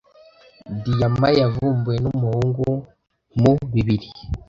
[0.83, 2.67] Diyama yavumbuwe numuhungu
[3.39, 4.07] mu bibiri.